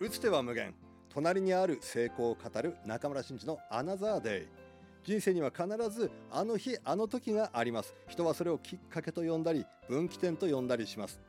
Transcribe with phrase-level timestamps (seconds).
[0.00, 0.74] 打つ手は無限。
[1.08, 4.68] 隣にある成功を語る中村真嗣のアナザーデイ。
[5.04, 7.96] 人生には必ずあの日あの時があります。
[8.06, 11.20] 人はそれをきっかけと呼んだり分岐点と呼んだりします。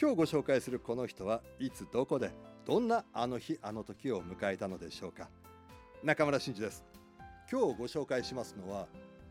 [0.00, 2.32] 今日ご紹介するこの人はいつどこで
[2.66, 5.28] どんなあの日あの時を迎えたのでしょうか。
[6.02, 6.82] 中村真嗣です。
[7.48, 8.88] 今日ご紹介しますのは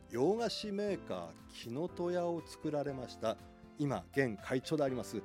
[0.10, 3.38] 洋菓子メーカー木の戸屋を作られました
[3.78, 5.22] 今現会長であります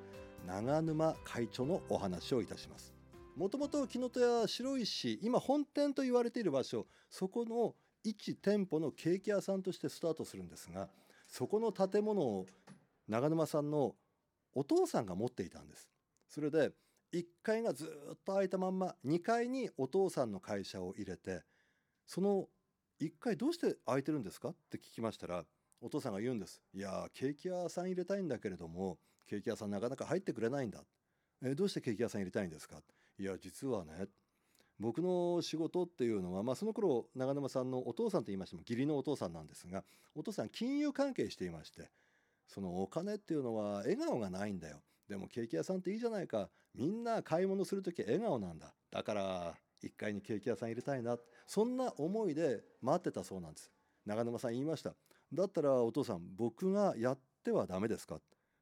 [0.47, 2.94] 長沼会長のお話をいたします。
[3.37, 7.75] もともと木の戸屋白石今本店と言われている場所そこの
[8.05, 10.89] 一店舗のケーキ屋さんとしてスタートするんですが
[11.27, 12.47] そこの建物を
[13.09, 13.95] 長沼さんの
[14.55, 15.89] お父さんが持っていたんです。
[16.29, 16.71] それで
[17.13, 21.43] 1階がずっと空いたまんま2階にお父さんの会社を入れて
[22.07, 22.47] その
[23.01, 24.51] 1階どうして空いてるんですか？
[24.51, 25.45] って聞きましたら
[25.81, 26.63] お父さんが言うんです。
[26.73, 30.85] いやケーキ屋さん入れたいんだけれどもケーキ屋さんなかなか入ってくれないんだ。
[31.43, 32.81] えどうしてケーキ屋さん入れたいんですか？
[33.19, 34.09] いや実はね
[34.79, 39.85] 僕の仕事っていうのは、まあ、その頃長沼さんのお父さんと言いましても義理のお父さんなんですが
[40.15, 41.91] お父さん金融関係していまして
[42.47, 44.83] そのお金っていうのは笑顔がないんだよ。
[45.09, 46.49] でもケーキ屋さんっていいじゃないか。
[46.75, 48.75] みんな買い物する時笑顔なんだ。
[48.91, 51.19] だから1階にケーキ屋さん入れたいな。
[51.47, 53.71] そんな思いで待ってたそうなんです。
[54.07, 54.95] 長沼さん言いました。
[55.33, 58.19] だったらお父さん僕がやってはダメですか？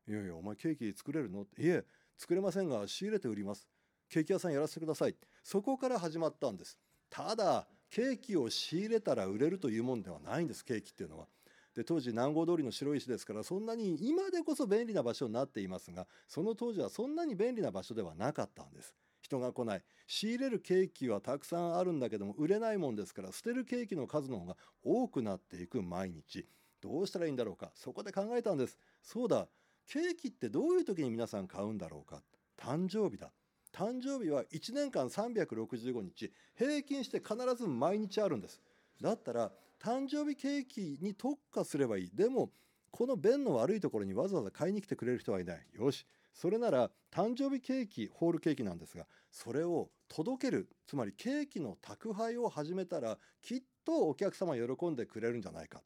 [0.09, 1.43] いやいやお前ケーキ作れるの？
[1.43, 1.85] いえ
[2.17, 3.69] 作れませんが仕入れて売ります。
[4.13, 5.17] ケーキ屋さんやらせてください。
[5.43, 6.77] そこから始まったんです。
[7.09, 11.27] ただケーキを仕入れたら売れるというもんではないんですケーキっていうのは。
[11.75, 18.95] で当時南郷通りの白石ですからそんなに今でこそ便利な場所になっていますがその当時はそんなに便利な場所ではなかったんです。
[19.23, 19.83] 人が来ない。
[20.07, 26.47] 仕入れるケーキはたくさんあるんだけども売れないもんですから捨てるケーキの数の方が多くなっていく毎日。
[26.83, 27.71] どうしたらいいんだろうか。
[27.75, 28.79] そこで考えたんです。
[29.03, 29.49] そうだ。
[29.87, 32.23] ケーキってどういう時に皆さん買うんだろうか。
[32.59, 33.33] 誕生日だ。
[33.73, 38.61] 誕生日は1年間365日平均して必ず毎日あるんです。
[39.01, 39.51] だったら
[39.83, 42.11] 誕生日ケーキに特化すればいい。
[42.15, 42.51] でも
[42.91, 45.67] この便の悪いところにわざわざ買いに来てくれる人はいない。
[45.75, 46.07] よし。
[46.35, 55.83] それなら誕生日ケーキホールケーキなんですがそれを届けるつまりケーキの宅配を始めたらきっとお客様喜んでくれるんじゃないか。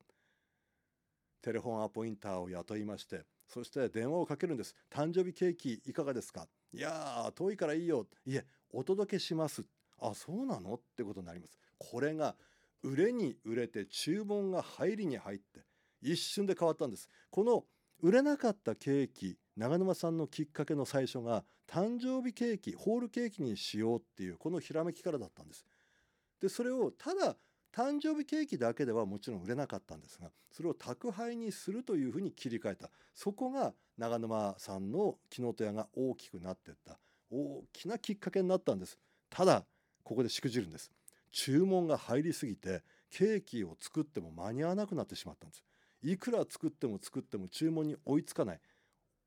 [1.46, 9.62] テレフォンアポインターを雇いましてそして電話をかけるんです誕生日ケーキいかがですかいや遠いからいいよいえお届けします
[10.00, 10.74] あそうなの？
[10.74, 11.56] ってことになります。
[11.78, 12.34] これが
[12.82, 15.60] 売れに売れて注文が入りに入って
[16.02, 17.08] 一瞬で変わったんです。
[17.30, 17.64] この
[18.02, 25.64] 売れなかったケーキ長沼さんのきっかけの最初が誕生日ケーキホールケーキにしようっていうこのひらめきからだったんです。
[26.40, 27.36] でそれをただ
[27.76, 32.90] 誕生日ケーキだけではもちろん売れなかったんですがそれを宅配にするというふうに切り替えた。
[33.14, 36.98] そこが長沼さんの木の戸屋が大きくなっていった。
[37.30, 38.98] 大きなきっかけになったんです。
[39.28, 39.66] ただ
[40.04, 40.90] ここでしくじるんです。
[41.30, 45.62] 注文が入りすぎてケーキを作っても間に合わなくなってしまったんです。
[46.02, 48.60] いくら作っても作っても注文に追いつかない。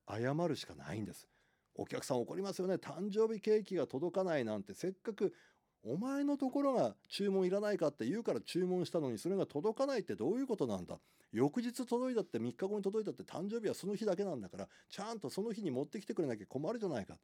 [0.10, 1.28] 謝るしかないんです。
[1.76, 2.76] お客さん怒りますよね。
[2.76, 4.74] 誕生日ケーキが届かないなんて。
[4.74, 5.36] せっかく
[5.84, 11.00] お前のところが注文いらないかって言うから注文したのにそれが届かないってどういうことなんだ？
[11.32, 17.18] 翌日届いたって3日後に届いたって誕生日はその日だけなんだからちゃんとその日に持ってきてくれなきゃ困るじゃないか。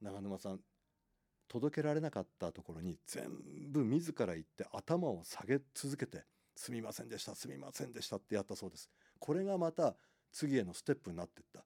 [0.00, 0.60] 長沼さん
[1.48, 3.24] 届けられなかったところに全
[3.70, 6.24] 部自ら言って頭を下げ続けて
[6.56, 8.88] すみませんでしたすみませんでしたってやったそうです。
[9.18, 9.94] これがまた
[10.32, 11.62] 次へのステップになっていった。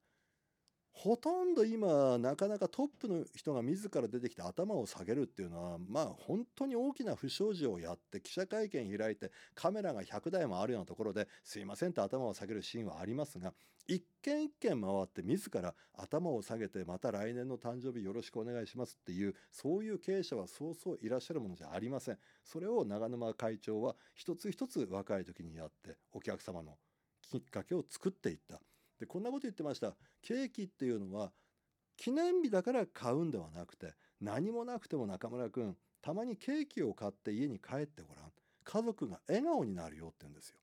[0.99, 13.53] ほとんど今なかなかトップの人が自ら出てきて頭を下げるっていうのはまあ本当に大きな不祥事をやって記者会見開いてカメラが100台もあるようなところですいませんと頭を下げるシーンはありますが
[13.87, 22.19] 一軒一軒回って自ら頭を下げてまた来年の誕生日よろしくお願いしますっていうそういう経営者はそうそういらっしゃるものじゃありません。
[22.43, 26.79] それを長沼会長は一つ一つ若い時にやってお客様の
[27.21, 28.61] きっかけを作っていった。
[28.99, 29.95] でこんなこと言ってました。
[30.23, 31.33] ケーキっていうのは
[31.97, 38.25] 記念日だから買うんではなくて何もなくても中村君たまにケーキを買って家に帰ってごらん。
[38.65, 40.59] 家族が笑顔になるよって言うんですよ。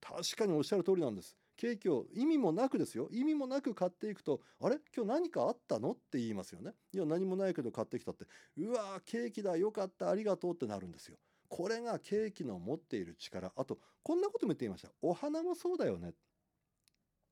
[0.00, 1.36] 確かにおっしゃる通りなんです。
[1.56, 3.08] ケーキを意味もなくですよ。
[3.10, 4.78] 意味もなく買っていくとあれ？
[4.96, 6.72] 今日何かあったのって言いますよね。
[6.92, 8.24] いや何もないけど買ってきたって。
[8.56, 11.18] うわケーキだよかったありがとうってなるんですよ。
[11.48, 13.52] これがケーキの持っている力。
[13.56, 14.88] あとこんなことも言っていました。
[15.02, 16.12] お花もそうだよね。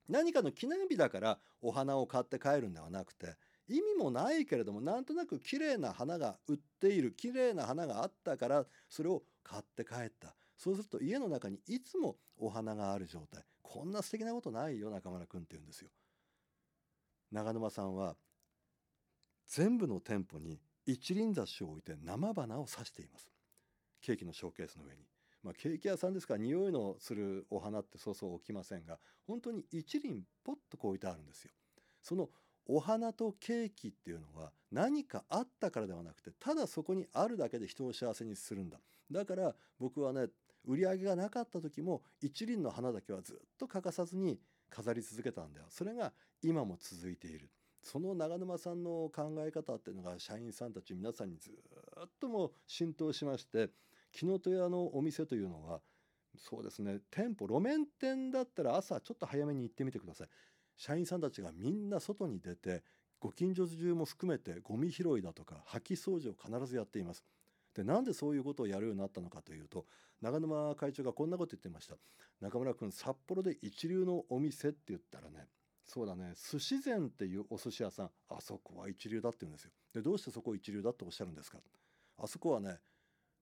[0.08, 3.36] 何かの記念日だからお花を買って帰るんではなくて
[3.68, 10.34] 意味もないけれどもなんとなく綺麗な花が売っている綺麗な花があったからそれを買って帰った。
[10.56, 13.44] そうすると家の中にいつもお花がある状態。
[13.62, 15.90] こんな素敵なことないよ中村君って言うんですよ。
[17.32, 18.16] 長沼さんは
[19.46, 23.30] 全部の店舗に一輪挿しを置いて生花を刺しています。
[24.00, 25.02] ケーキのショーケースの上に。
[25.46, 28.98] まあ、ケーキ屋さんですから匂いのするお花ってそうそう置きませんが
[29.28, 31.52] 本当に一輪ポッとこう置いてあるんですよ。
[32.02, 32.28] その
[32.68, 38.78] お花とケーキっていうのは何かあったからではなくてただそこにあるだけで人を幸せにするんだ。
[39.08, 40.26] だから僕はね
[40.64, 45.66] 売り上げがなかった時も一輪の花だけはずっと欠かさずに飾り続けたんだよ。
[45.68, 47.48] それが今も続いている。
[47.84, 51.50] その長沼さんの考え方っていうのが社員さんたち皆さんにず
[52.04, 53.70] っとも浸透しまして
[54.12, 55.80] 木の戸屋のお店というのは
[56.38, 60.28] そうですね店舗路面店だったら朝ちょっと早めに行ってみてください。
[60.76, 62.82] 社員さんたちがみんな外に出て
[63.18, 67.24] ご近所中も含めてゴミ拾いだとか掃き掃除を必ずやっています。
[67.74, 69.86] でなんでそういうことをやるようになったのかというと
[70.20, 71.96] 長沼会長がこんなこと言ってました。
[72.40, 75.46] 中村君札幌で一流のお店って言ったらね
[75.86, 79.70] そうだね寿司膳っていうお寿司屋さんあそこは一流だって言うんですよ。
[79.94, 81.58] でどうしてそこ一流だっておっしゃるんですか。
[82.18, 82.78] あそこはね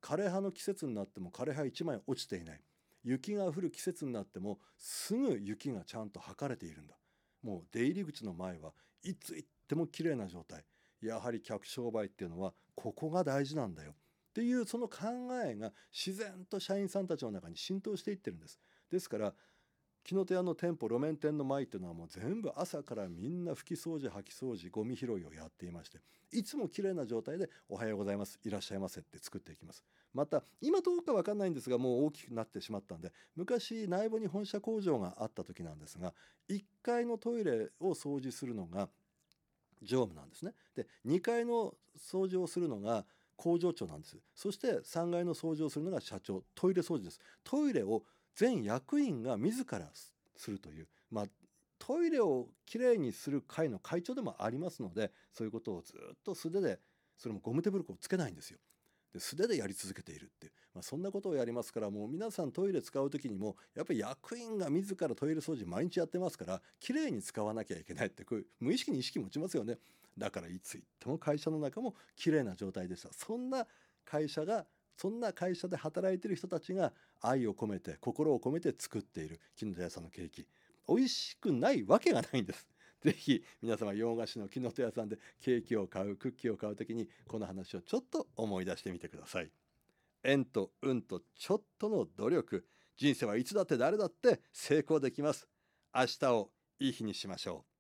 [0.05, 2.61] 枯葉の季節になっても枯葉1枚落ちていない。
[3.05, 6.95] 雪が降る季節になってもすぐ雪がちゃんと測れているんだ。
[7.43, 8.73] もう出入り口の前は
[9.03, 10.65] いつ行っても綺麗な状態。
[11.01, 13.93] やはり客商売っていうのはここが大事なんだよ。
[13.93, 13.95] っ
[14.35, 15.07] ていうその考
[15.43, 18.59] えが自然と社員さんたちの中に浸透していってるんです。
[18.91, 19.35] ですから
[20.05, 25.99] 木の手屋の店舗路面店の前っていうのはもう全部朝からみんな拭き掃除掃き掃除ゴミ拾いをやっていまして
[26.31, 28.39] いつも綺麗な状態で「おはようございます。
[28.45, 29.83] いらっしゃいませ」って作っていきます。
[30.13, 36.15] また今どうか分かんないんですがもう大きくなってしまったんで昔内部に本社工場があった時なんですが
[36.49, 38.91] 1階のトイレを掃除するのが
[39.83, 40.55] 常務なんですね。
[40.75, 44.19] で2階の掃除をするのが工場長なんです。
[44.35, 46.45] そして3階の掃除をするのが社長。
[46.55, 47.21] トイレ掃除です。
[47.43, 48.05] トイレを
[48.35, 49.81] 全役員が自ら
[50.37, 51.25] するというまあ
[51.79, 56.79] トイレをきれいにする会の会長でもありますのでそういうことをずっと素手で
[57.19, 58.59] それもゴム手袋をつけないんですよ。
[59.13, 69.79] で素手でやり続けているって、まあ、そんなことをやりますからもう皆さんトイレ使う時にもやっぱり役員が自らトイレ掃除毎日やってますからきれいに使わなきゃいけないってこういう無意識に意識持ちますよね
[70.19, 73.69] だからいつ行っても会社の中もきれいな状態でしたそんな
[74.05, 74.67] 会社が
[74.97, 80.47] そんな会社で働いてる人たちが愛を込めて心を込めて作っている木の手屋さんのケーキ
[80.89, 82.69] 美味しくないわけがないんです。
[83.03, 89.51] ぜひ皆様洋菓子の木の手屋さんでケーキを買うクッキーを買う時にこの話をちょっと思い出してみてください。
[90.23, 95.47] 縁と運とちょっとの努力人生はいつだって誰だって成功できます。
[95.95, 96.51] 明日を
[96.81, 97.74] いい日にしましょう。